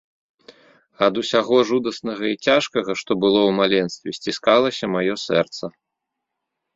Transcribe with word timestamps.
Ад 1.07 1.13
усяго 1.21 1.57
жудаснага 1.71 2.25
і 2.35 2.39
цяжкага, 2.51 2.91
што 3.01 3.11
было 3.25 3.39
ў 3.41 3.51
маленстве, 3.59 4.09
сціскалася 4.19 4.85
маё 4.95 5.15
сэрца. 5.27 5.65